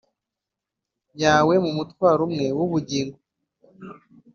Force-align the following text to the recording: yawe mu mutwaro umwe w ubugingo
yawe 1.23 1.53
mu 1.63 1.71
mutwaro 1.77 2.21
umwe 2.27 2.47
w 2.57 2.59
ubugingo 2.65 3.17